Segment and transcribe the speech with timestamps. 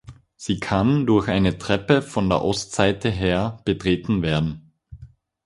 [0.35, 4.71] Sie kann durch eine Treppe von der Ostseite her betreten werden.